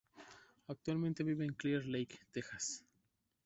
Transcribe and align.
Actualmente 0.67 1.21
vive 1.23 1.45
en 1.45 1.53
Clear 1.53 1.85
Lake, 1.85 2.21
Texas. 2.31 2.83